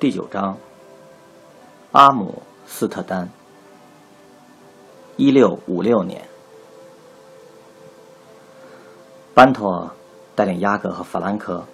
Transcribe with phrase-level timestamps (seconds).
[0.00, 0.56] 第九章，
[1.90, 3.28] 阿姆斯特丹，
[5.16, 6.24] 一六五六年，
[9.34, 9.90] 班托
[10.36, 11.64] 带领雅各和法兰克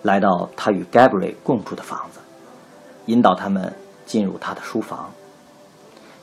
[0.00, 2.20] 来到他与盖布瑞共住的房子，
[3.04, 3.76] 引导他们
[4.06, 5.12] 进入他的书房，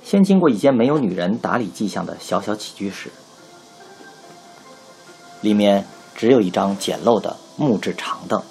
[0.01, 3.11] 先经过一间没有女人打理迹象的小小起居室，
[5.41, 8.41] 里面只有一张简陋的木质长凳，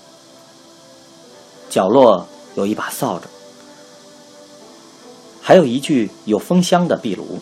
[1.68, 2.28] 角落。
[2.54, 3.26] 有一把扫帚，
[5.40, 7.38] 还有一具有风箱的壁炉。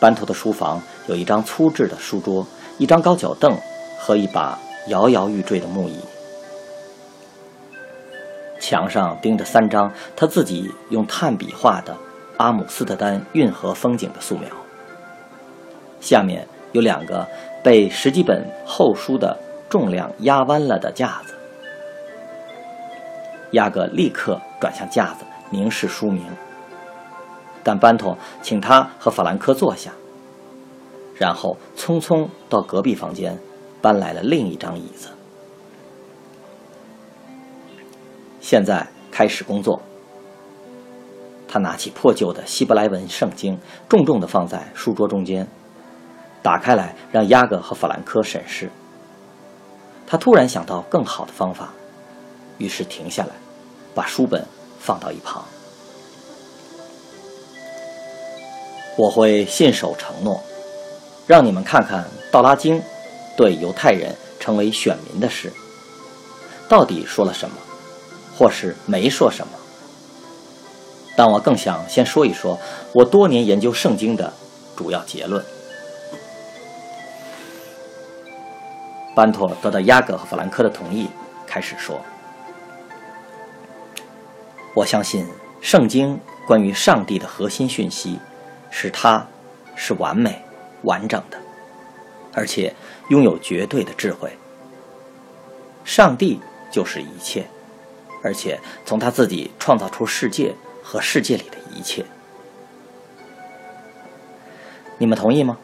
[0.00, 2.46] 班图的书房有一张粗制的书桌、
[2.78, 3.56] 一张高脚凳
[3.98, 5.98] 和一把摇摇欲坠的木椅。
[8.60, 11.96] 墙上钉着三张他自己用炭笔画的
[12.38, 14.48] 阿姆斯特丹运河风景的素描。
[16.00, 17.26] 下面有两个
[17.62, 21.34] 被十几本厚书的重量压弯了的架子。
[23.54, 26.24] 亚格立刻转向架子，凝视书名。
[27.62, 29.90] 但班托请他和法兰克坐下，
[31.16, 33.38] 然后匆匆到隔壁房间
[33.80, 35.08] 搬来了另一张椅子。
[38.40, 39.80] 现在开始工作。
[41.48, 43.56] 他拿起破旧的希伯来文圣经，
[43.88, 45.46] 重重地放在书桌中间，
[46.42, 48.68] 打开来让亚格和法兰克审视。
[50.04, 51.70] 他突然想到更好的方法，
[52.58, 53.30] 于是停下来。
[53.94, 54.44] 把书本
[54.80, 55.44] 放到一旁，
[58.96, 60.42] 我会信守承诺，
[61.26, 62.02] 让你们看看
[62.32, 62.80] 《道拉经》
[63.36, 65.52] 对犹太人成为选民的事，
[66.68, 67.56] 到底说了什么，
[68.36, 69.52] 或是没说什么。
[71.16, 72.58] 但我更想先说一说
[72.92, 74.32] 我多年研究圣经的
[74.76, 75.44] 主要结论。
[79.14, 81.08] 班托得到亚格和弗兰克的同意，
[81.46, 82.00] 开始说。
[84.74, 85.24] 我相信
[85.60, 88.18] 圣经关于上帝的核心讯息，
[88.70, 89.24] 是他
[89.76, 90.44] 是完美、
[90.82, 91.38] 完整的，
[92.32, 92.74] 而且
[93.08, 94.36] 拥有绝对的智慧。
[95.84, 96.40] 上帝
[96.72, 97.46] 就是一切，
[98.22, 100.52] 而且从他自己创造出世界
[100.82, 102.04] 和世界里的一切。
[104.98, 105.56] 你们同意吗？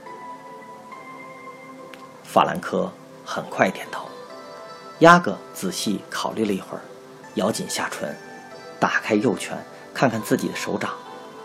[2.22, 2.92] 法兰克
[3.24, 4.06] 很快点头，
[5.00, 6.80] 亚格仔细考虑了一会儿，
[7.34, 8.16] 咬紧下唇。
[8.80, 9.56] 打开右拳，
[9.94, 10.90] 看看自己的手掌，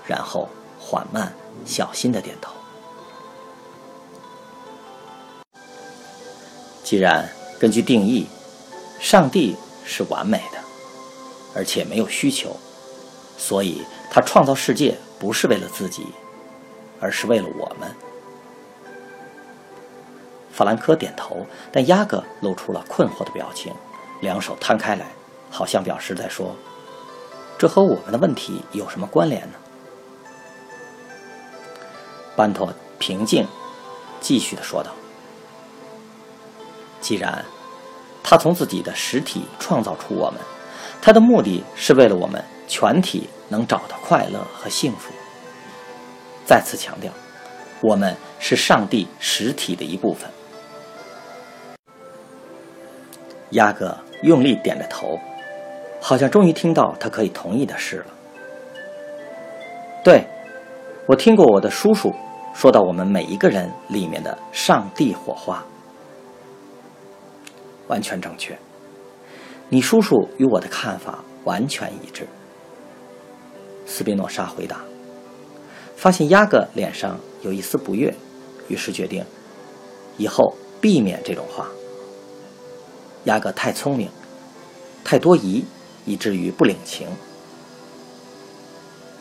[0.07, 1.31] 然后缓慢、
[1.65, 2.53] 小心的点头。
[6.83, 7.29] 既然
[7.59, 8.27] 根据定义，
[8.99, 10.59] 上帝是完美的，
[11.53, 12.55] 而且没有需求，
[13.37, 16.07] 所以他创造世界不是为了自己，
[17.01, 17.93] 而是为了我们。
[20.51, 23.73] 法兰克点头，但亚格露出了困惑的表情，
[24.21, 25.07] 两手摊开来，
[25.49, 26.55] 好像表示在说。
[27.65, 29.57] 这和我们的问题有什么关联呢？
[32.35, 33.43] 班托平静、
[34.21, 34.91] 继续的说道
[37.01, 37.43] ：“既然
[38.21, 40.39] 他从自己的实体创造出我们，
[41.01, 45.11] 他的目的是为了我们全体能找到快乐和幸福。
[46.45, 47.11] 再次强调，
[47.81, 50.29] 我们是上帝实体的一部分。”
[53.57, 55.19] 亚哥用力点着头。
[56.07, 58.05] 好像终于听到他可以同意的事了。
[60.03, 60.23] 对，
[61.07, 62.13] 我听过我的叔叔
[62.53, 65.65] 说到我们每一个人里面的上帝火花，
[67.87, 68.55] 完全正确。
[69.67, 72.27] 你叔叔与我的看法完全一致。
[73.87, 74.81] 斯宾诺莎回答，
[75.95, 78.13] 发现雅各脸上有一丝不悦，
[78.67, 79.25] 于是决定
[80.17, 81.65] 以后避免这种话。
[83.23, 84.07] 雅各太聪明，
[85.03, 85.65] 太多疑。
[86.05, 87.07] 以至于不领情。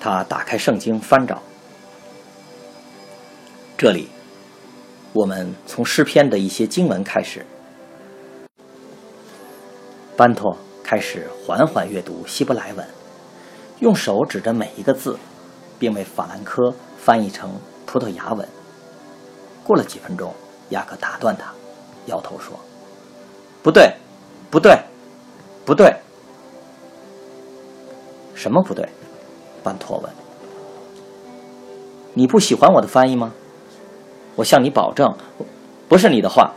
[0.00, 1.42] 他打开圣经翻找，
[3.78, 4.10] 这里，
[5.14, 7.44] 我们从诗篇的一些经文开始。
[10.16, 12.86] 班托开始缓缓阅读希伯来文，
[13.80, 15.18] 用手指着每一个字，
[15.78, 18.46] 并为法兰科翻译成葡萄牙文。
[19.64, 20.34] 过了几分钟，
[20.68, 21.50] 雅各打断他，
[22.06, 22.60] 摇头说
[23.64, 23.94] ：“不对，
[24.50, 24.78] 不对，
[25.64, 25.96] 不对。”
[28.34, 28.88] 什么不对？
[29.62, 30.12] 班托问。
[32.14, 33.32] “你不喜欢我的翻译吗？”
[34.36, 35.14] 我向你保证，
[35.88, 36.52] 不是你的话。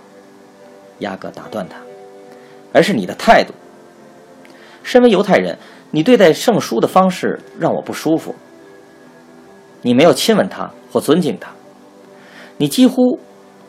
[0.99, 1.77] 雅各打断他，
[2.73, 3.53] 而是你的态度。
[4.81, 5.55] 身为犹太人，
[5.91, 8.33] 你对待圣书的方式让我不舒服。
[9.83, 11.51] 你没有亲吻他或尊敬他，
[12.57, 13.19] 你几乎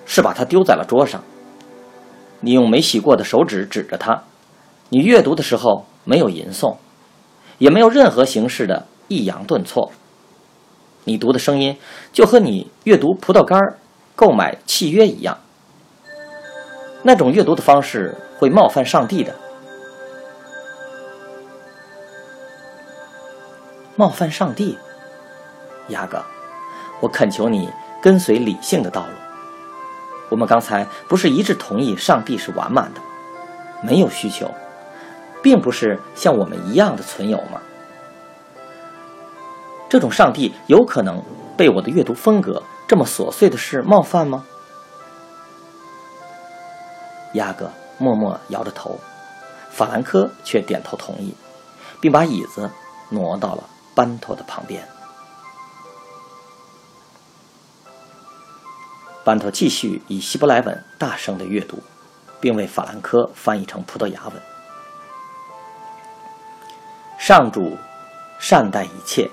[0.07, 1.23] 是把它丢在了桌上。
[2.41, 4.25] 你用没洗过的手指指着他，
[4.89, 6.77] 你阅读的时候没有吟诵，
[7.59, 9.93] 也没有任何形式的抑扬顿挫。
[11.05, 11.77] 你读的声音
[12.13, 13.59] 就和你阅读葡萄干
[14.15, 15.39] 购买契约一样。
[17.03, 19.35] 那种阅读的方式会冒犯上帝的。
[23.97, 24.79] 冒犯上帝，
[25.89, 26.23] 雅各，
[27.01, 27.69] 我恳求你
[28.03, 29.13] 跟随理性的道路。
[30.29, 33.01] 我们刚才不是一致同意上帝是完满的，
[33.83, 34.53] 没有需求，
[35.43, 37.61] 并不是像我们一样的存有吗？
[39.89, 41.23] 这种上帝有可能
[41.57, 44.45] 被我的阅读风格这么琐碎的事冒犯吗？
[47.35, 48.99] 雅各默默摇着头，
[49.71, 51.35] 法兰科却点头同意，
[52.01, 52.71] 并把椅子
[53.11, 53.65] 挪到了。
[53.95, 54.87] 班托的旁边，
[59.25, 61.83] 班托继续以希伯来文大声的阅读，
[62.39, 64.58] 并为法兰科翻译成葡萄牙文。
[67.29, 67.77] 上主
[68.39, 69.29] 善待一切，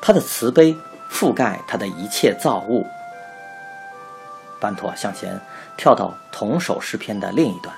[0.00, 0.72] 他的慈悲
[1.10, 2.86] 覆盖他的一切造物。
[4.60, 5.36] 班托向前
[5.76, 7.74] 跳到同首诗篇的另一段：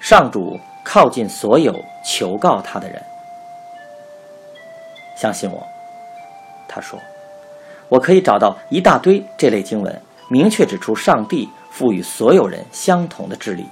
[0.00, 3.02] 上主靠近所有求告他的人。
[5.14, 5.62] 相信我，
[6.66, 6.98] 他说
[7.90, 10.00] ：“我可以找到一大堆这类经文，
[10.30, 13.68] 明确指出上帝赋予所有人相同的智力，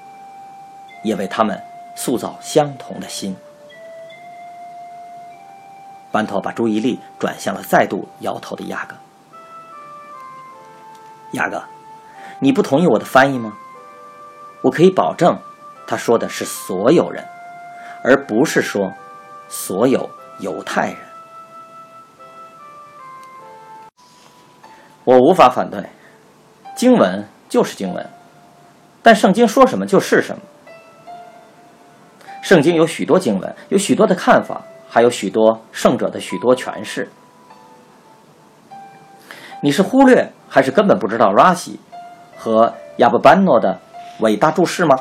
[1.03, 1.59] 也为他们
[1.97, 3.35] 塑造相同的心。”
[6.13, 8.95] 班头把注意力转向了再度摇头的亚哥。
[11.33, 11.65] 亚哥，
[12.41, 13.55] 你不同意我的翻译吗？
[14.61, 15.37] 我可以保证，
[15.87, 17.27] 他说的是所有人，
[18.05, 18.93] 而不是说
[19.49, 20.97] 所有犹太人。
[25.05, 25.89] 我无法反对，
[26.77, 28.09] 经文就是经文，
[29.03, 30.43] 但圣经说什么就是什么。
[32.43, 34.63] 圣经有许多经文，有许多的看法，
[34.93, 37.11] 还有许多圣者的许多诠释。
[39.63, 41.81] 你是忽略还是根本不知道拉西
[42.37, 43.81] 和亚布班诺的
[44.21, 44.95] 伟大注释吗？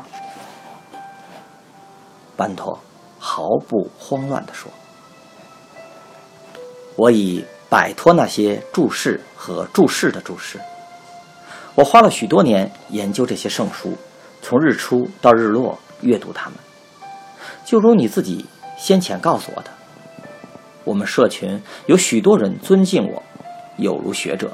[2.37, 2.79] 班托
[3.19, 4.71] 毫不慌乱地说
[6.95, 10.59] ：“我已。”摆脱那些注释和注释的注释，
[11.73, 13.97] 我花了许多年研究这些圣书，
[14.41, 16.59] 从日出到日落阅读它们。
[17.63, 18.45] 就如你自己
[18.77, 19.71] 先前告诉我的，
[20.83, 23.21] 我们社群有许多人尊敬我，
[23.77, 24.51] 有如学者。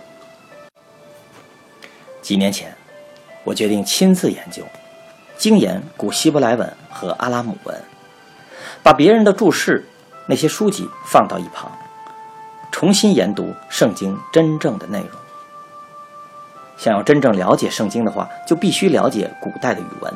[2.21, 2.75] 几年前，
[3.43, 4.61] 我决定亲自研究、
[5.37, 7.81] 精研古希伯来文和阿拉姆文，
[8.83, 9.87] 把别人的注释
[10.27, 11.71] 那些书籍放到一旁。
[12.69, 15.09] 重新研读圣经真正的内容。
[16.77, 20.13] 想要真正了解圣经的话，就必须了解古代的语文，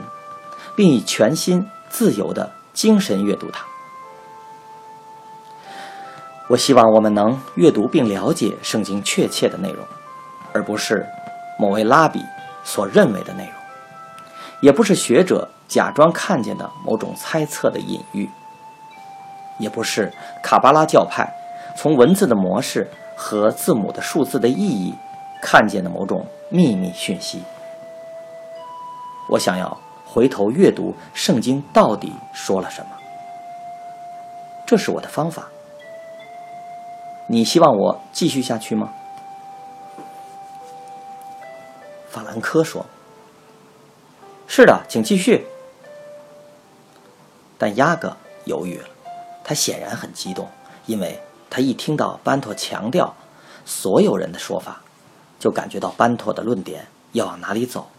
[0.75, 3.65] 并以全新、自由的精神阅读它。
[6.51, 9.86] 我希望我们能阅读并了解圣经确切的内容，
[10.51, 11.08] 而不是
[11.58, 12.22] 某位拉比
[12.65, 13.53] 所认为的内容，
[14.60, 18.29] 也不是学者假装看见的某种猜测的隐喻，
[19.60, 20.12] 也不是
[20.43, 21.25] 卡巴拉教派。
[21.77, 24.93] 从文字的模式和字母的数字的意义，
[25.41, 27.41] 看见的某种秘密讯息。
[29.29, 32.89] 我想要回头阅读圣经到底说了什么，
[34.65, 35.48] 这是我的方法。
[37.32, 38.92] 你希望我继续下去吗？
[42.10, 42.86] 法兰科说
[44.48, 45.48] ：“是的，请继续。”
[47.58, 48.90] 但亚哥犹豫了，
[49.46, 50.50] 他显然很激动，
[50.86, 51.22] 因为。
[51.54, 53.14] 他一听到班托强调
[53.66, 54.82] 所有人的说法，
[55.38, 57.90] 就感觉到班托的论点要往哪里走。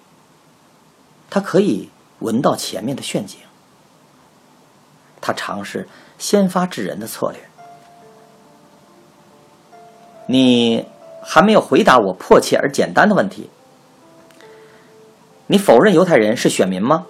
[1.29, 3.39] 他可以闻到前面的陷阱。
[5.21, 5.87] 他尝试
[6.17, 7.47] 先发制人的策略。
[10.27, 10.87] 你
[11.23, 13.51] 还没有回答我迫切而简单的问题。
[15.47, 17.07] 你否认犹太人是选民吗？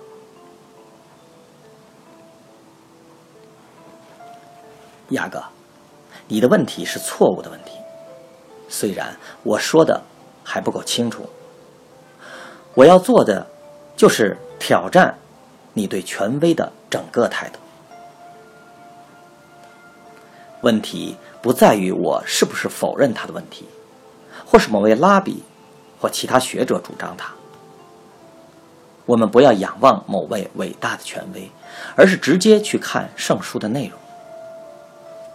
[5.11, 5.43] 雅各。
[6.29, 7.73] 你的问题是错误的问题。
[8.69, 10.03] 虽然我说的
[10.43, 11.29] 还不够清楚，
[12.75, 13.47] 我要做的
[13.95, 15.15] 就是挑战
[15.75, 17.59] 你对权威的整个态度。
[20.63, 23.67] 问题不在于我是不是否认他的问题，
[24.47, 25.43] 或是某位拉比
[26.01, 27.33] 或其他学者主张他。
[29.05, 31.51] 我们不要仰望某位伟大的权威，
[31.97, 33.99] 而是直接去看圣书的内容。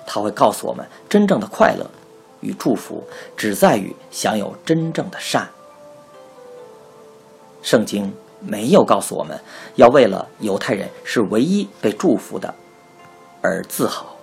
[0.06, 1.86] 他会告诉我们，真正的快乐
[2.40, 3.04] 与祝福
[3.36, 5.50] 只在于享有真正的善。
[7.62, 9.38] 圣经没有告诉我们
[9.76, 12.56] 要为了犹太人是唯一被祝福的
[13.42, 14.17] 而自豪。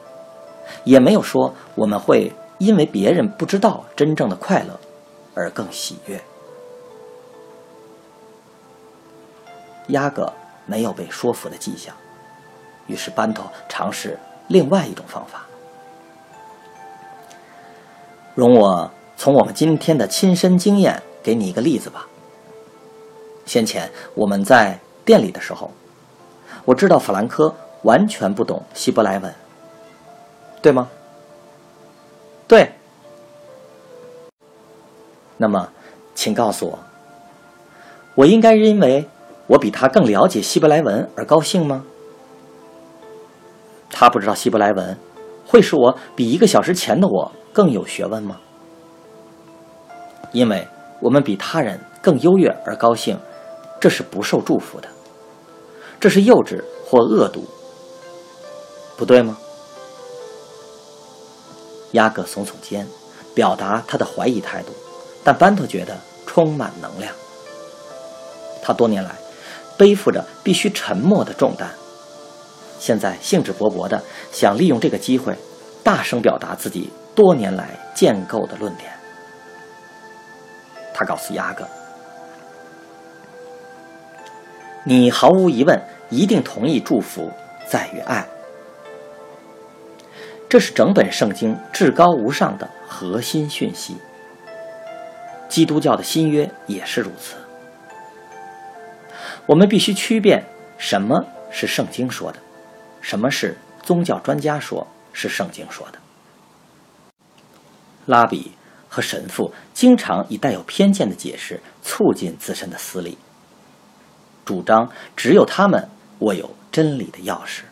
[0.84, 4.78] 也没有说我们会因为别人不知道真正的快乐
[5.34, 6.20] 而更喜悦。
[9.88, 10.26] 压根
[10.66, 11.94] 没有被说服的迹象，
[12.86, 14.18] 于是班头尝试
[14.48, 15.44] 另外一种方法。
[18.34, 22.06] 容我从我们今天的亲身经验给你一个例子吧。
[23.44, 25.70] 先前我们在店里的时候，
[26.64, 29.34] 我知道法兰科完全不懂希伯来文。
[30.64, 30.88] 对吗？
[32.48, 32.72] 对。
[35.36, 35.68] 那么，
[36.14, 36.78] 请告诉我，
[38.14, 39.06] 我应该因为
[39.46, 41.84] 我比他更了解希伯来文而高兴吗？
[43.90, 44.96] 他不知道希伯来文，
[45.46, 48.40] 会使我比一个小时前的我更有学问吗？
[50.32, 50.66] 因为
[51.02, 53.18] 我们比他人更优越而高兴，
[53.78, 54.88] 这是不受祝福的，
[56.00, 57.44] 这是幼稚或恶毒，
[58.96, 59.36] 不对吗？
[61.94, 62.86] 亚格耸耸肩，
[63.34, 64.72] 表达他的怀疑态度，
[65.24, 65.96] 但班特觉得
[66.26, 67.12] 充满能量。
[68.62, 69.10] 他多年来
[69.76, 71.68] 背负着必须沉默的重担，
[72.78, 75.36] 现在兴致勃勃地想利用这个机会，
[75.82, 78.90] 大声表达自己多年来建构的论点。
[80.92, 81.64] 他告诉亚格
[84.84, 87.30] ：“你毫无疑问一定同意，祝福
[87.68, 88.26] 在于爱。”
[90.54, 93.96] 这是整本圣经至高无上的核心讯息。
[95.48, 97.34] 基督教的新约也是如此。
[99.46, 100.44] 我们必须区辨
[100.78, 102.38] 什么是圣经说的，
[103.00, 105.98] 什么是宗教专家说是圣经说的。
[108.06, 108.52] 拉比
[108.88, 113.18] 和神父经常以带有偏见的解释促进自身的私利，
[114.44, 115.88] 主张只有他们
[116.20, 117.62] 握有真理的钥匙。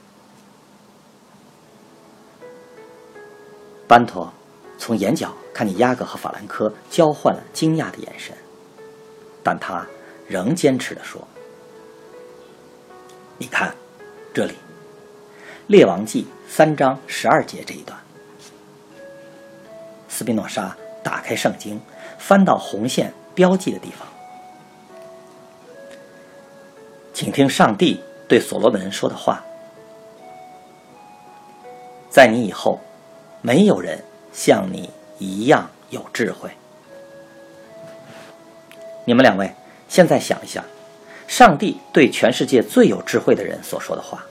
[3.93, 4.33] 班托
[4.79, 8.35] 从眼角看见亚格和法兰科交换了惊讶的眼神，
[9.45, 9.87] 但他
[10.27, 11.21] 仍坚持地说
[13.37, 13.75] ：“你看，
[14.33, 14.53] 这里，
[15.67, 17.99] 《列王记》三章十二节这一段。”
[20.09, 21.79] 斯宾诺莎打开圣经，
[22.19, 24.09] 翻到红线标记的地方，
[27.13, 29.45] 请听上帝对所罗门说的话
[32.09, 32.81] ：“在你以后。”
[33.43, 36.51] 没有人像你一样有智慧。
[39.05, 39.53] 你们两位
[39.89, 40.65] 现在想一想，
[41.29, 44.25] 上帝对全世界最有智慧的人所说的话。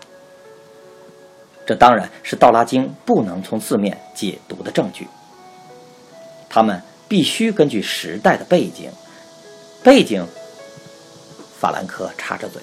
[1.68, 5.08] 这当然是《道拉经》不能从字面解读的证据。
[6.50, 8.90] 他们必须根据时代的背景，
[9.84, 10.26] 背景。
[11.60, 12.60] 法兰克插着嘴，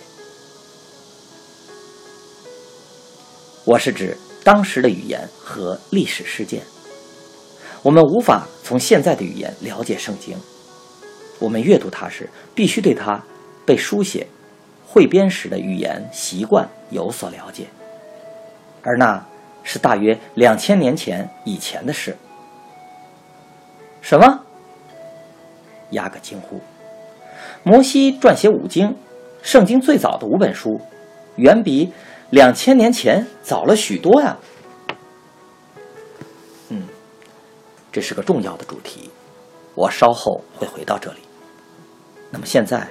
[3.65, 4.19] 我是指。
[4.49, 6.63] 当时的语言和历史事件，
[7.83, 10.35] 我们无法从现在的语言了解圣经。
[11.39, 13.23] 我们阅读它时，必须对它
[13.67, 14.27] 被书写、
[14.87, 17.67] 汇编时的语言习惯有所了解，
[18.81, 19.23] 而那
[19.63, 22.17] 是大约两千年前以前的事。
[24.01, 24.41] 什么？
[25.91, 26.59] 亚个惊呼！
[27.63, 28.97] 摩西撰写五经，
[29.43, 30.81] 圣经最早的五本书，
[31.37, 31.93] 远比。
[32.31, 34.37] 两千年前早了许多呀。
[36.69, 36.83] 嗯，
[37.91, 39.11] 这是个重要的主题，
[39.75, 41.21] 我稍后会回到这里。
[42.31, 42.87] 那么现在，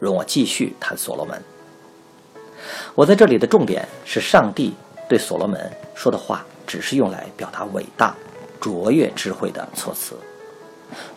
[0.00, 1.40] 容我继续谈所罗门。
[2.96, 4.74] 我在这里的重点是，上帝
[5.08, 8.12] 对所罗门说的话，只是用来表达伟大、
[8.60, 10.16] 卓越智慧的措辞，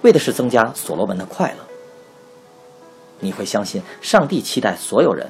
[0.04, 1.66] 为的是增加所罗门的快乐。
[3.20, 5.28] 你会相信上帝期待所有人？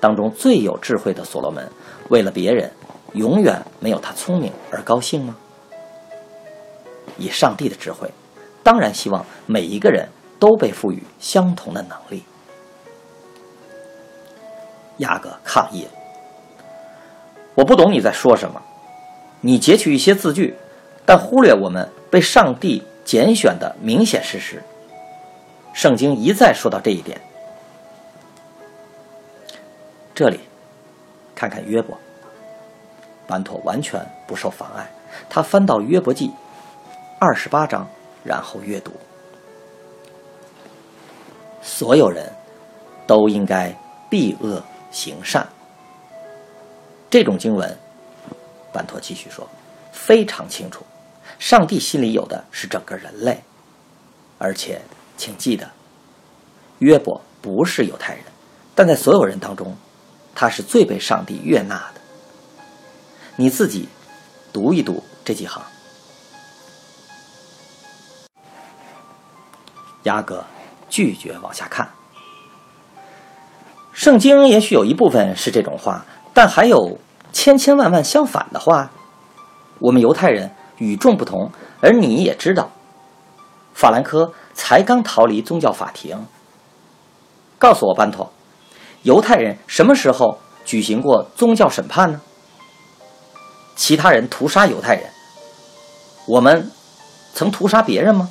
[0.00, 1.70] 当中最有智慧的所罗门，
[2.08, 2.70] 为了别人，
[3.12, 5.36] 永远没有他聪明而高兴吗？
[7.18, 8.10] 以上帝的智慧，
[8.62, 12.24] 当然希望每一个人都被赋予相同的能力。
[14.98, 15.86] 雅各抗议
[17.54, 18.60] ：“我不懂你在说什么。
[19.42, 20.54] 你截取一些字句，
[21.04, 24.62] 但忽略我们被上帝拣选的明显事实。
[25.72, 27.20] 圣经一再说到这一点。
[30.20, 30.38] 这里，
[31.34, 31.96] 看看约伯。
[33.26, 34.86] 班托完全不受妨碍，
[35.30, 36.30] 他翻到约伯记
[37.18, 37.88] 二十八章，
[38.22, 38.92] 然后阅读。
[41.62, 42.30] 所有人
[43.06, 43.74] 都应该
[44.10, 45.48] 避恶行善。
[47.08, 47.74] 这种经文，
[48.74, 49.48] 班托继续说，
[49.90, 50.84] 非常清楚，
[51.38, 53.42] 上帝心里有的是整个人类，
[54.36, 54.82] 而且。
[55.16, 55.70] 请记得，
[56.78, 58.24] 约伯不是犹太人，
[58.74, 59.76] 但在所有人当中，
[60.34, 62.00] 他是最被上帝悦纳的。
[63.36, 63.88] 你自己
[64.52, 65.62] 读一读这几行。
[70.04, 70.44] 雅各
[70.88, 71.88] 拒绝往下看。
[73.92, 76.98] 圣经也许有一部分是这种话，但还有
[77.32, 78.90] 千千万万相反的话。
[79.78, 82.70] 我们犹太人与众不同，而你也知道，
[83.74, 84.32] 法兰科。
[84.52, 86.26] 才刚逃离宗教法庭。
[87.58, 88.30] 告诉我，班托，
[89.02, 92.20] 犹太人什么时候举行过宗教审判呢？
[93.74, 95.10] 其他人屠杀犹太人，
[96.26, 96.70] 我们
[97.34, 98.30] 曾屠杀别人吗？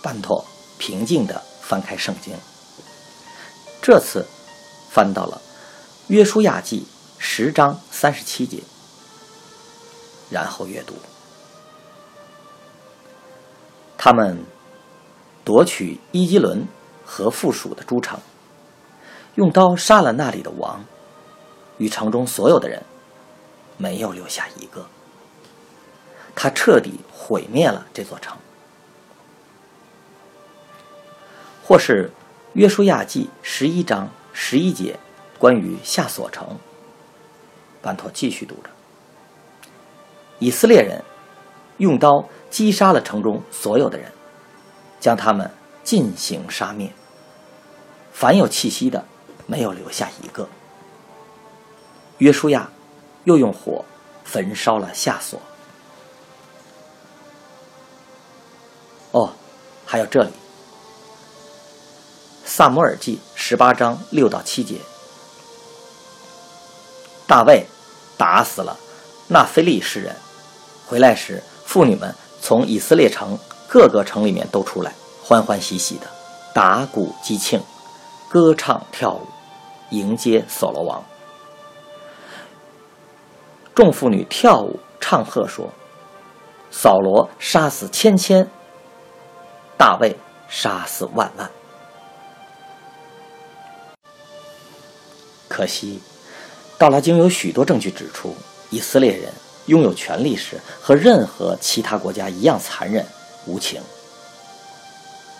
[0.00, 0.44] 班托
[0.78, 2.32] 平静地翻开圣经，
[3.82, 4.24] 这次
[4.88, 5.40] 翻到了
[6.06, 6.86] 约书亚记
[7.18, 8.62] 十章三十七节，
[10.30, 10.94] 然后阅读。
[13.98, 14.44] 他们
[15.44, 16.64] 夺取伊基伦
[17.06, 18.18] 和附属的诸城，
[19.36, 20.84] 用刀杀了那里的王，
[21.78, 22.82] 与城中所有的人，
[23.76, 24.84] 没有留下一个。
[26.34, 28.36] 他彻底毁灭了这座城。
[31.64, 32.10] 或是
[32.54, 34.98] 约书亚记十一章十一节，
[35.38, 36.58] 关于下所城。
[37.80, 38.70] 班托继续读着：
[40.40, 41.02] 以色列人
[41.78, 42.28] 用刀。
[42.48, 44.10] 击杀了城中所有的人，
[45.00, 45.50] 将他们
[45.86, 46.92] 尽行杀灭。
[48.12, 49.04] 凡有气息的，
[49.46, 50.48] 没有留下一个。
[52.18, 52.68] 约书亚
[53.22, 53.84] 又用火
[54.24, 55.40] 焚烧了夏所。
[59.12, 59.32] 哦，
[59.86, 60.28] 还有这里，
[62.44, 64.80] 《萨摩尔记》十八章六到七节，
[67.28, 67.64] 大卫
[68.18, 68.76] 打死了
[69.28, 70.16] 那非利士人，
[70.84, 72.12] 回来时妇女们。
[72.38, 74.92] 从以色列城各个城里面都出来，
[75.28, 76.06] 欢欢喜喜的
[76.54, 77.60] 打鼓击磬，
[78.28, 79.26] 歌唱跳舞，
[79.90, 81.04] 迎接扫罗王。
[83.74, 85.68] 众妇女跳舞唱和说
[86.70, 88.48] ：“扫罗杀死千千，
[89.76, 90.16] 大卫
[90.48, 91.50] 杀死万万。”
[95.50, 96.00] 可惜，
[96.78, 98.32] 道拉经有许多证据指出，
[98.70, 99.32] 以色列人。
[99.66, 103.04] 拥有权力时，和任何其他国家一样残忍
[103.46, 103.82] 无情。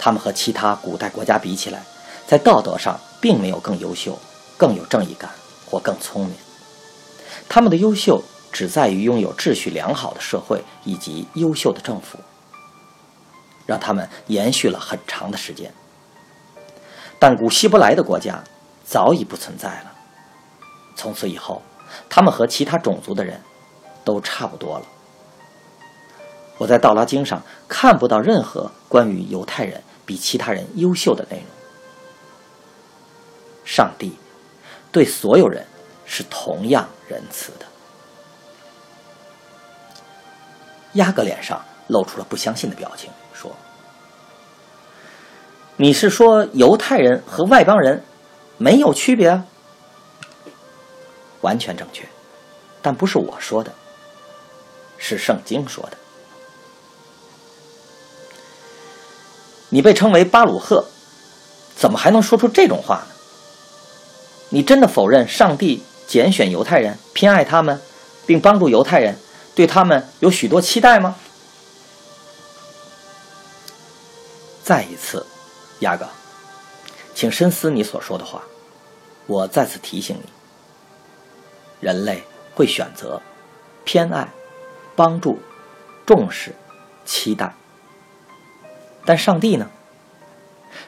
[0.07, 1.83] 他们和其他古代国家比起来，
[2.29, 4.17] 在道德上并没有更优秀、
[4.57, 5.29] 更有正义感
[5.69, 6.37] 或更聪明。
[7.49, 12.21] 他们的优秀只在于拥有秩序良好的社会以及优秀的政府，
[13.67, 15.75] 让他们延续了很长的时间。
[17.19, 18.45] 但古希伯来的国家
[18.85, 19.93] 早已不存在了。
[20.95, 21.61] 从此以后，
[22.09, 23.43] 他们和其他种族的人。
[24.05, 24.87] 都差不多了。
[26.59, 31.47] 我在《道拉经》上看不到任何关于犹太人比其他人优秀的内容。
[33.65, 34.17] 上帝
[34.93, 35.67] 对所有人
[36.07, 37.67] 是同样仁慈的。
[40.93, 43.55] 亚格脸上露出了不相信的表情，说
[45.77, 48.03] ：“你是说犹太人和外邦人
[48.57, 49.43] 没有区别？”
[51.43, 52.09] 完全正确，
[52.81, 53.71] 但不是我说的。
[54.97, 55.99] 是圣经说的。
[59.69, 60.87] 你被称为巴鲁赫，
[61.77, 63.15] 怎么还能说出这种话呢？
[64.51, 67.81] 你真的否认上帝拣选犹太人，偏爱他们，
[68.27, 69.19] 并帮助犹太人，
[69.55, 71.17] 对他们有许多期待吗？
[74.63, 75.27] 再一次，
[75.81, 76.09] 亚哥，
[77.15, 78.43] 请深思你所说的话。
[79.27, 80.29] 我再次提醒你：
[81.81, 82.25] 人类
[82.55, 83.21] 会选择
[83.85, 84.29] 偏爱。
[84.99, 85.39] 帮助、
[86.07, 86.55] 重视、
[87.05, 87.55] 期待，
[89.07, 89.71] 但上帝呢？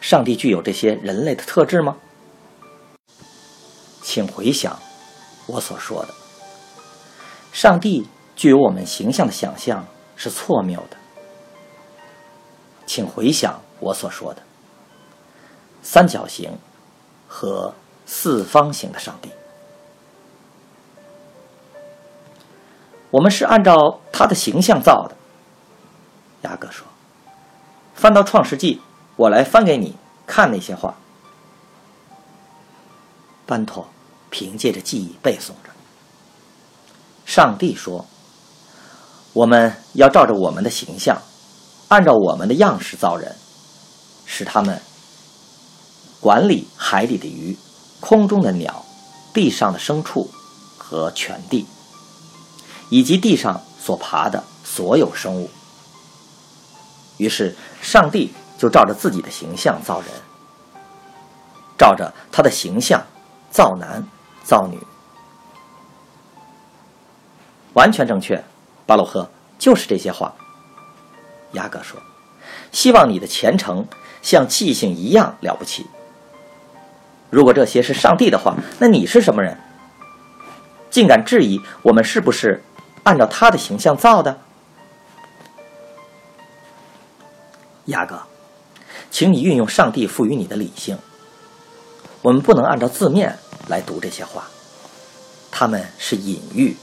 [0.01, 1.97] 上帝具有这些人类的特质吗？
[4.03, 4.79] 请回想
[5.47, 6.15] 我所说的，
[7.53, 10.97] 上帝具有我们形象的想象是错谬的。
[12.87, 14.43] 请回想我所说的，
[15.83, 16.59] 三角形
[17.27, 17.75] 和
[18.07, 19.31] 四方形的上帝。
[23.11, 26.87] 我们是按照他的形象造的，各说
[27.99, 28.81] ：“翻到创世纪，
[29.17, 30.95] 我来翻给你看那些话。”
[33.45, 33.89] 班托
[34.31, 35.73] 凭借着记忆背诵着。
[37.27, 38.07] 上帝说
[39.35, 41.21] ：“我们要照着我们的形象，
[41.89, 43.35] 按照我们的样式造人，
[44.25, 44.81] 使他们
[46.21, 47.59] 管理海里的鱼、
[47.99, 48.85] 空中的鸟、
[49.35, 50.31] 地上的牲畜
[50.77, 51.67] 和全地，
[52.91, 55.51] 以及地上所爬的所有生物。”
[57.19, 60.09] 于是，上帝就照着自己的形象造人，
[61.77, 63.03] 照着他的形象
[63.51, 64.03] 造男
[64.43, 64.79] 造女，
[67.75, 68.43] 完全正确。
[68.87, 69.29] 巴洛赫
[69.59, 70.33] 就是这些话。
[71.53, 72.01] 雅各说
[72.73, 73.87] ：“希望你的虔诚
[74.23, 75.87] 像记性一样了不起。
[77.31, 79.59] 如果这些是上帝的话，那你是什么人？
[80.89, 82.63] 竟敢质疑我们是不是
[83.03, 84.39] 按照他的形象造的？”
[87.89, 88.21] 雅各，
[89.11, 90.99] 请你运用上帝赋予你的理性。
[92.21, 94.47] 我们不能按照字面来读这些话，
[95.51, 96.77] 他们是隐喻。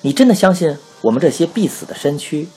[0.00, 2.48] 你真的相信我们这些必死的身躯，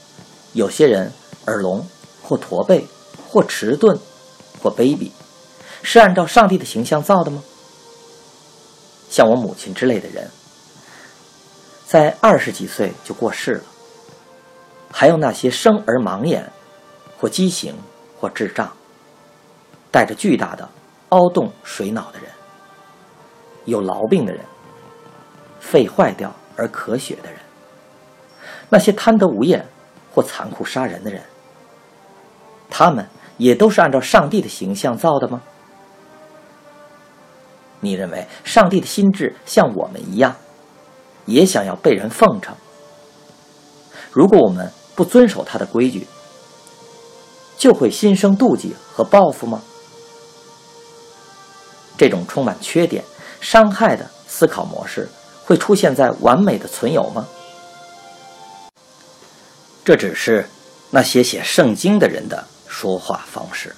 [0.53, 1.11] 有些人
[1.45, 1.87] 耳聋
[2.23, 2.87] 或驼背
[3.27, 3.99] 或迟钝
[4.59, 5.11] 或卑鄙，
[5.83, 7.43] 是按照上帝的形象造的吗？
[9.11, 10.31] 像我母亲之类的人，
[11.85, 13.63] 在二十几岁就过世了，
[14.91, 16.51] 还有那些生而盲眼。
[17.19, 17.75] 或畸形，
[18.19, 18.71] 或智障，
[19.91, 20.69] 带着巨大的
[21.09, 22.29] 凹洞水脑的人，
[23.65, 24.45] 有痨病的人，
[25.59, 27.39] 肺坏掉而咳血的人，
[28.69, 29.67] 那些贪得无厌
[30.13, 31.21] 或残酷杀人的人，
[32.69, 33.05] 他们
[33.37, 35.41] 也都是按照上帝的形象造的吗？
[37.81, 40.35] 你认为上帝的心智像我们一样，
[41.25, 42.55] 也想要被人奉承？
[44.11, 46.07] 如果我们不遵守他的规矩？
[47.59, 49.61] 就会心生妒忌和报复吗？
[51.97, 53.03] 这种充满缺点、
[53.41, 55.09] 伤害的思考模式
[55.43, 57.27] 会出现在完美的存有吗？
[59.83, 60.47] 这只是
[60.89, 63.75] 那些写圣经的人的说话方式。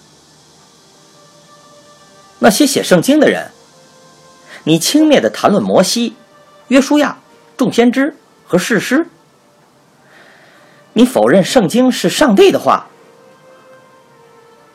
[2.37, 3.49] 那些写圣经的人，
[4.63, 6.15] 你轻蔑的谈论摩西、
[6.67, 7.17] 约书亚、
[7.57, 8.15] 众先知
[8.45, 9.07] 和士师，
[10.93, 12.85] 你否认圣经是上帝的话。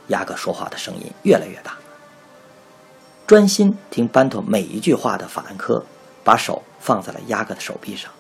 [0.09, 1.77] 雅各说话的声音越来越大。
[3.27, 5.85] 专心听班托每一句话的法兰科，
[6.23, 8.11] 把手放在了雅各的手臂上，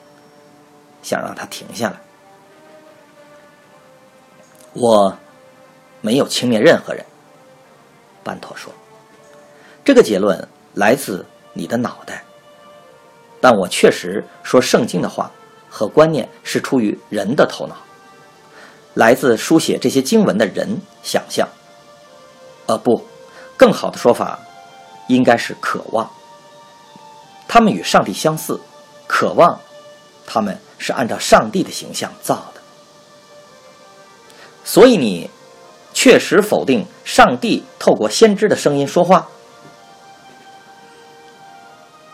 [1.02, 2.00] 想让他停下来。
[4.72, 5.16] 我
[6.00, 7.04] 没有轻蔑任何人，
[8.24, 8.72] 班托说。
[9.84, 12.24] 这个结论来自你的脑袋，
[13.40, 15.30] 但我确实说圣经的话
[15.70, 17.76] 和观念是出于人的头脑，
[18.94, 20.68] 来自书写这些经文的人
[21.04, 21.48] 想象。
[22.66, 23.06] 呃，不，
[23.56, 24.38] 更好的说法，
[25.06, 26.10] 应该是渴望。
[27.46, 28.60] 他们与上帝相似，
[29.06, 29.60] 渴望，
[30.26, 32.60] 他们是按照上帝的形象造的。
[34.64, 35.30] 所以你
[35.94, 39.28] 确实否定上帝透过先知的声音说话。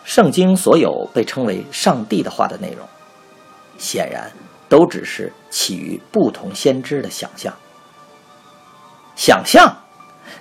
[0.04, 2.86] 圣经所有被称为上帝的话的内容，
[3.78, 4.30] 显然
[4.68, 7.54] 都只是起于不同先知的想象。
[9.16, 9.81] 想象。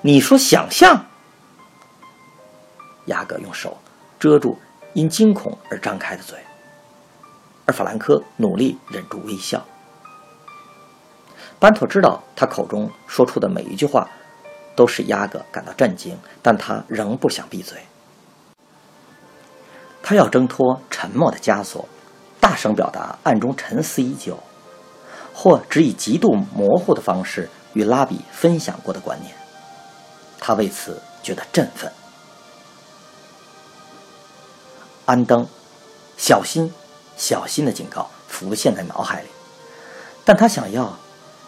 [0.04, 1.06] 你说想象，
[3.06, 3.78] 雅各用手
[4.20, 4.58] 遮住
[4.94, 6.40] 因惊恐而张开的嘴，
[7.66, 9.64] 而法兰克努力忍住微笑。
[11.60, 14.10] 班托知道他口中说出的每一句话
[14.76, 17.78] 都使雅各感到震惊，但他仍不想闭嘴。
[20.02, 21.88] 他要挣脱沉默的枷锁，
[22.40, 24.40] 大声表达暗中沉思已久，
[25.32, 29.32] 或只以极度模糊的方式与拉比分享过的观念。
[30.41, 31.89] 他为此觉得振奋。
[35.06, 35.47] 安登，
[36.17, 36.73] 小心，
[37.15, 39.27] 小心的警告浮现在脑海里，
[40.25, 40.97] 但他想要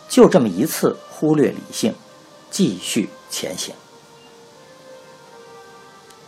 [0.07, 1.95] 就这么一次忽略理性，
[2.51, 3.73] 继续前行。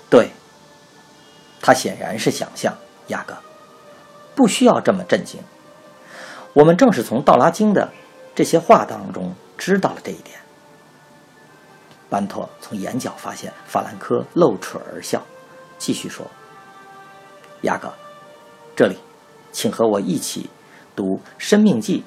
[0.09, 0.31] 对，
[1.61, 2.75] 他显然是想象，
[3.07, 3.35] 雅各
[4.33, 5.39] 不需要这么震惊。
[6.53, 7.91] 我们正是从《道拉经》的
[8.33, 10.39] 这些话当中知道了这一点。
[12.15, 15.21] 班托从眼角发现法兰科露齿而笑，
[15.77, 16.25] 继续说
[17.63, 17.93] ：“雅各，
[18.73, 18.95] 这里，
[19.51, 20.49] 请和我一起
[20.95, 21.99] 读《生命记》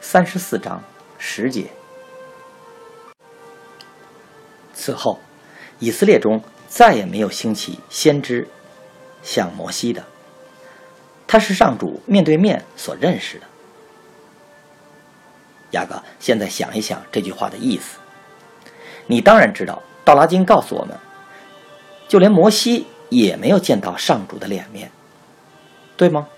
[0.00, 0.82] 三十四章
[1.16, 1.70] 十节。
[4.74, 5.20] 此后，
[5.78, 8.48] 以色列中再也没有兴起先知
[9.22, 10.04] 像摩西的，
[11.28, 13.46] 他是上主面对面所认识的。
[15.70, 17.99] 雅各，现在想一想这句话的意思。
[19.10, 20.96] 你当然知道，《道拉经》告诉我们，
[22.06, 24.88] 就连摩西也没有见到上主的脸面，
[25.96, 26.28] 对吗？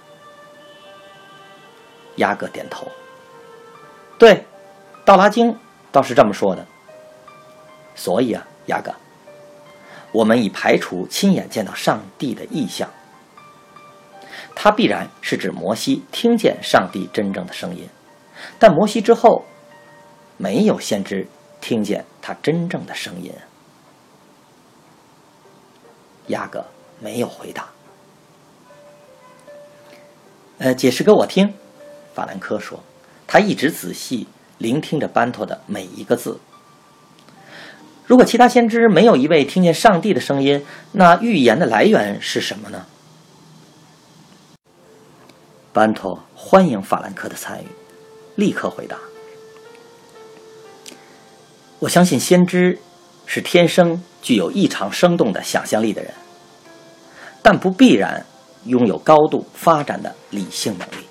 [2.17, 2.91] 雅各点头。
[4.17, 4.37] 对，
[5.05, 5.53] 《道拉经》
[5.91, 6.67] 倒是这么说的。
[7.95, 8.91] 所以啊，雅各，
[10.11, 12.89] 我们已排除亲眼见到上帝的意象。
[14.55, 17.87] 他必然是指摩西听见上帝真正的声音，
[18.59, 19.45] 但摩西之后，
[20.39, 21.27] 没有先知
[21.63, 23.33] 听见他真正的声音。
[26.27, 26.67] 雅各
[27.01, 27.69] 没有回答。
[30.59, 31.55] 呃，解释给我听，
[32.15, 32.81] 法兰克说，
[33.27, 36.39] 他一直仔细聆听着班托的每一个字。
[38.07, 42.87] 如果其他先知没有一位听见上帝的声音，那预言的来源是什么呢？
[45.73, 47.67] 班托欢迎法兰克的参与，
[48.35, 48.99] 立刻回答
[51.83, 52.79] ：“我相信先知
[53.27, 56.15] 是天生具有异常生动的想象力的人，
[57.43, 58.25] 但不必然
[58.67, 61.05] 拥有高度发展的理性能力。”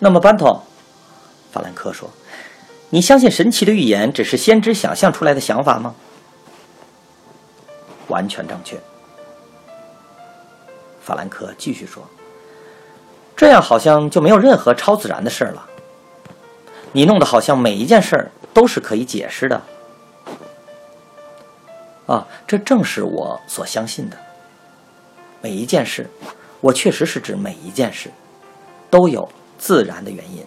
[0.00, 0.60] 那么，班托，
[1.52, 2.10] 法兰克说
[2.90, 5.94] ：“你相信神奇的预言只是先知想象出来的想法吗？”
[8.08, 8.76] 完全正确。
[11.00, 12.02] 法兰克继续说
[13.36, 15.64] ：“这样好像就没有任何超自然的事了。
[16.92, 19.62] 你弄得好像每一件事儿都是可以解释的。
[22.06, 24.16] 啊，这正是我所相信的。
[25.42, 26.08] 每一件事，
[26.60, 28.10] 我确实是指每一件事，
[28.90, 30.44] 都有自然的原因。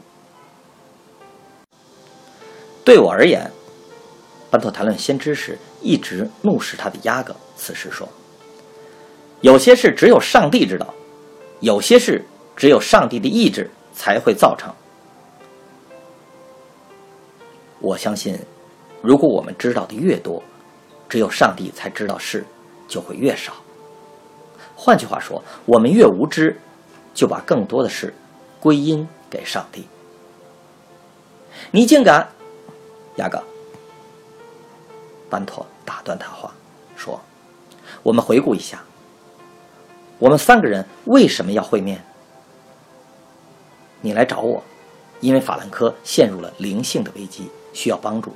[2.83, 3.51] 对我而言，
[4.49, 8.07] 班托谈论先知时一直怒视他的压格，此时说。”
[9.41, 10.93] 有些事只有上帝知道，
[11.59, 12.25] 有些事
[12.55, 14.73] 只有上帝的意志才会造成。
[17.79, 18.37] 我相信，
[19.01, 20.43] 如果我们知道的越多，
[21.07, 22.45] 只有上帝才知道事
[22.87, 23.53] 就会越少。
[24.75, 26.59] 换句话说，我们越无知，
[27.13, 28.13] 就把更多的事
[28.59, 29.87] 归因给上帝。
[31.71, 32.27] 你竟敢，
[33.15, 33.41] 雅各！
[35.29, 36.53] 班托打断他话，
[36.95, 37.19] 说
[38.03, 38.81] ：“我们回顾一下。”
[40.19, 42.03] 我们三个人为什么要会面？
[44.01, 44.61] 你来找我，
[45.21, 48.33] 因为法兰科陷入了灵性的危机，需要帮助。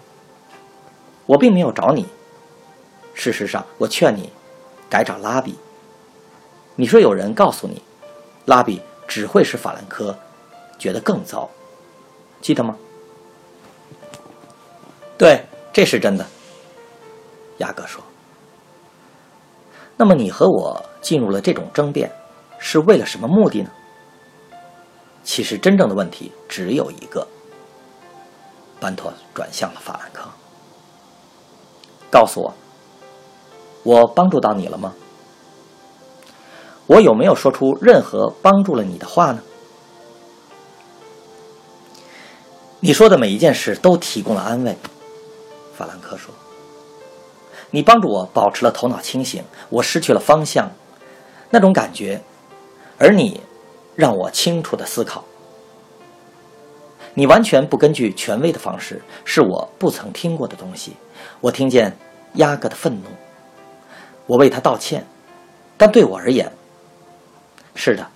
[1.25, 2.05] 我并没有找你。
[3.13, 4.31] 事实上，我劝你
[4.89, 5.55] 改找拉比。
[6.75, 7.81] 你说有人告诉你，
[8.45, 10.17] 拉比只会使法兰科
[10.79, 11.49] 觉得更糟，
[12.41, 12.75] 记得吗？
[15.17, 16.25] 对，这是真的。
[17.59, 18.03] 雅各说。
[19.95, 22.11] 那么你和我进入了这种争辩，
[22.57, 23.69] 是为了什么目的呢？
[25.23, 27.25] 其实真正的问题只有一个。
[28.83, 30.27] 班托转向了法兰克，
[32.11, 32.53] 告诉我，
[33.83, 34.93] 我帮助到你了吗？
[36.87, 39.41] 我有没有说出任何帮助了你的话呢？
[42.81, 44.77] 你说的每一件事都提供了安慰，
[45.73, 46.35] 法兰克说。
[47.71, 50.69] 你帮助我保持了头脑清醒，我失去了方向，
[51.51, 52.21] 那种感觉，
[52.97, 53.39] 而你
[53.95, 55.23] 让我清楚的思考。
[57.13, 60.97] 你完全不根据权威的方式，是我不曾听过的东西。
[61.39, 61.95] 我听见
[62.33, 63.09] 压哥的愤怒，
[64.25, 65.05] 我为他道歉，
[65.77, 66.51] 但对我而言，
[67.75, 68.07] 是的，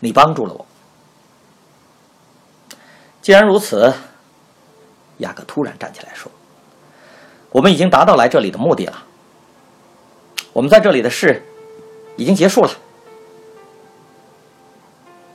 [0.00, 0.66] 你帮助了我。
[3.20, 3.92] 既然如此，
[5.18, 6.30] 雅各突然站起来说。
[7.50, 9.04] 我们已经达到来这里的目的了。
[10.54, 11.44] 我们在这里的事
[12.16, 12.70] 已经结束了。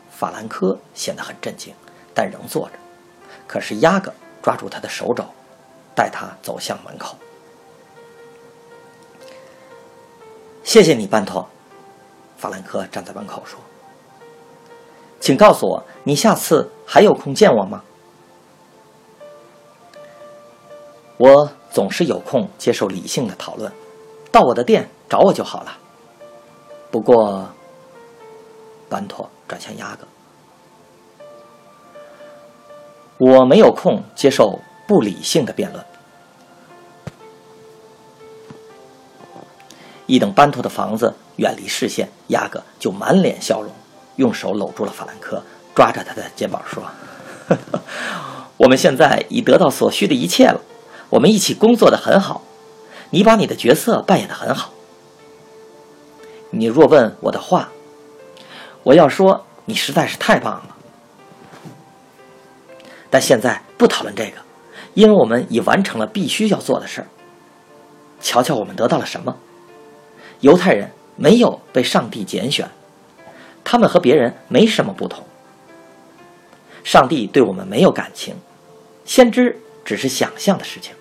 [0.10, 1.72] 法兰科显得很震惊，
[2.18, 2.74] 但仍坐着。
[3.46, 5.24] 可是鸭哥抓住他的手肘，
[5.94, 7.16] 带他走向门口。
[10.64, 11.48] 谢谢你，班托。
[12.38, 13.60] 法兰克站在门口说
[15.22, 17.84] ：“请告诉我，你下次还有空见我吗？”
[21.18, 21.52] 我。
[21.70, 23.72] 总是有空接受理性的讨论，
[24.32, 25.78] 到我的店找我就好了。
[26.90, 27.48] 不过，
[28.90, 30.08] 班托转向鸭哥，
[33.18, 35.84] 我没有空接受不理性的辩论。
[40.06, 43.72] 一等班图的房子远离视线，雅各就满脸笑容，
[44.16, 45.44] 用手搂住了法兰克，
[45.76, 46.84] 抓着他的肩膀说
[48.58, 50.62] ：“我们现在已得到所需的一切了。”
[51.10, 52.42] 我们一起工作的很好，
[53.12, 54.72] 你把你的角色扮演的很好。
[56.52, 57.70] 你若问我的话，
[58.84, 60.77] 我要说你实在是太棒了。
[63.10, 64.38] 但现在不讨论这个，
[64.94, 67.08] 因为我们已完成了必须要做的事儿。
[68.20, 69.36] 瞧瞧，我们得到了什么？
[70.42, 72.70] 犹太人没有被上帝拣选，
[73.64, 75.24] 他们和别人没什么不同。
[76.84, 78.36] 上帝对我们没有感情，
[79.04, 80.94] 先知只是想象的事情。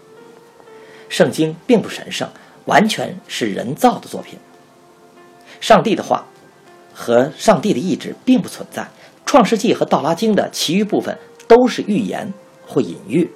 [1.08, 2.28] 圣经并不神圣，
[2.64, 4.38] 完全是人造的作品。
[5.60, 6.24] 上帝的话
[6.92, 8.86] 和上帝的意志并不存在。
[9.24, 11.16] 创世纪和道拉经的其余部分
[11.46, 12.32] 都是预言
[12.66, 13.30] 或隐喻。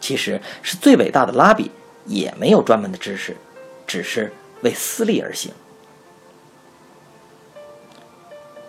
[0.00, 1.70] 其实是最伟大的拉比
[2.04, 3.36] 也没有专门的知识，
[3.86, 5.52] 只是为私利而行。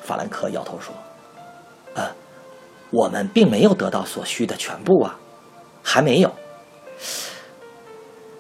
[0.02, 0.94] 法兰克摇头说
[1.96, 2.10] ：“呃，
[2.90, 5.20] 我们并没有得到所需的全部啊，
[5.84, 6.34] 还没有。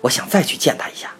[0.01, 1.11] 我想再去见他一下。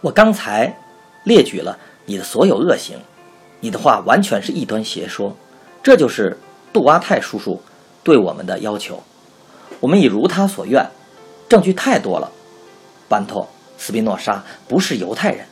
[0.00, 0.78] 我刚才
[1.24, 1.78] 列举了。”
[2.10, 2.98] 你的所有恶行，
[3.60, 5.34] 你的话完全是异端邪说，
[5.82, 6.38] 这就是
[6.72, 7.60] 杜阿泰叔叔
[8.04, 9.02] 对我们的要求。
[9.80, 10.90] 我们已如他所愿，
[11.48, 12.30] 证据太多了。
[13.08, 15.46] 班托斯宾诺莎不是犹太人，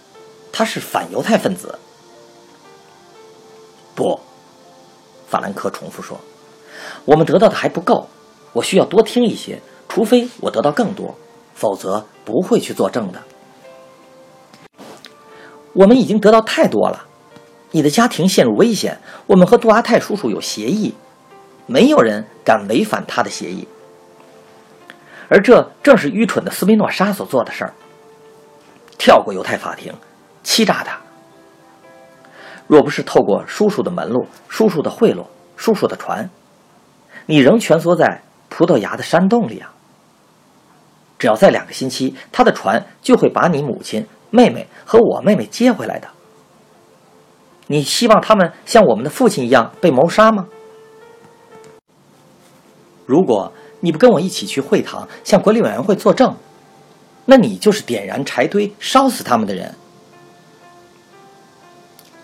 [0.52, 1.78] 他是反犹太分子。
[3.94, 4.20] 不，
[5.26, 6.20] 法兰克重复说
[7.06, 8.08] ：“我们得到的还不够，
[8.52, 11.14] 我需要多听一些，除非我得到更多，
[11.54, 13.22] 否则不会去作证的。”
[15.72, 17.06] 我们已经得到太多了，
[17.70, 18.98] 你的家庭陷入危险。
[19.26, 20.94] 我们和杜阿泰叔叔有协议，
[21.66, 23.66] 没有人敢违反他的协议。
[25.29, 27.74] 而这正是愚蠢的斯宾诺莎所做的事儿：
[28.96, 29.92] 跳过犹太法庭，
[30.42, 30.98] 欺诈他。
[32.66, 35.24] 若不是透过叔叔的门路、叔叔的贿赂、
[35.57, 36.31] 叔叔的船，
[37.26, 39.72] 你仍蜷缩在葡萄牙的山洞里啊！
[41.18, 44.07] 只要再两个星期，他的船就会把你母亲。
[44.31, 46.09] 妹妹和我妹妹接回来的。
[47.66, 50.46] 你希望他们像我们的父亲一样被谋杀吗？
[53.05, 56.35] 如果你不跟我一起去会堂向管理委员会作证，
[57.24, 59.74] 那你就是点燃柴堆烧死他们的人。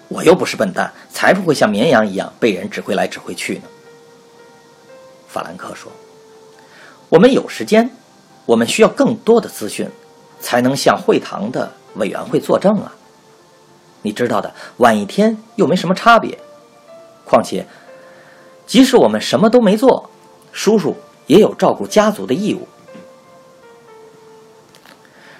[0.08, 3.62] 我又不是笨蛋，才不会像绵羊一样被人指挥来指挥去呢。
[5.26, 5.90] 法兰克说
[7.08, 7.90] ：“我们有时间，
[8.44, 9.88] 我们需要更多的资讯，
[10.38, 12.90] 才能向会堂的。”委员会作证啊，
[14.02, 16.38] 你知道的，晚一天又没什么差别。
[17.24, 17.64] 况且，
[18.66, 20.10] 即使我们什么都没做，
[20.52, 22.66] 叔叔也有照顾家族的义务。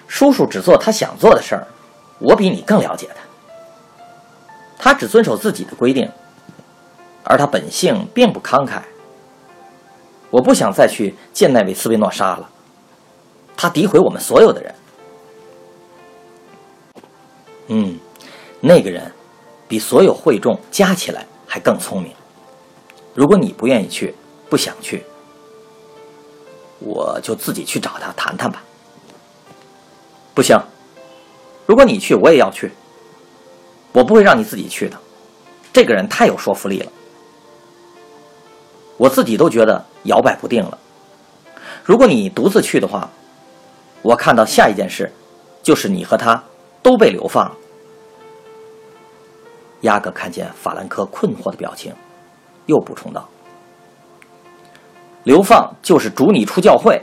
[0.07, 1.67] 叔叔只做他想做的事儿，
[2.19, 3.21] 我比你更了解他。
[4.77, 6.09] 他只遵守自己的规定，
[7.23, 8.81] 而他本性并不慷慨。
[10.29, 12.49] 我不想再去见那位斯维诺莎了，
[13.55, 14.75] 他诋毁我们所有的人。
[17.67, 17.99] 嗯，
[18.65, 19.11] 那个人
[19.67, 22.13] 比所有会众加起来还更聪明。
[23.13, 24.15] 如果你不愿意去，
[24.49, 25.03] 不想去，
[26.79, 28.63] 我就自己去找他谈谈吧。
[30.33, 30.57] 不行，
[31.65, 32.71] 如果你去，我也要去。
[33.91, 34.97] 我不会让你自己去的。
[35.73, 36.91] 这个人太有说服力了，
[38.95, 40.77] 我自己都觉得摇摆不定了。
[41.83, 43.09] 如果你独自去的话，
[44.01, 45.11] 我看到下一件事
[45.61, 46.41] 就是你和他。
[46.81, 47.49] 都被流放。
[49.83, 51.93] 亚格看见法兰克困惑的表情，
[52.65, 53.27] 又补充道
[55.23, 57.01] ：“流放就是逐你出教会。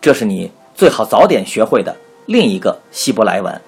[0.00, 1.94] 这是你最好早点学会的
[2.26, 3.60] 另一个希伯来文。